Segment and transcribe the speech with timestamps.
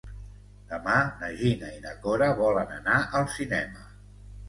[0.71, 3.89] Demà na Gina i na Cora volen anar al cinema.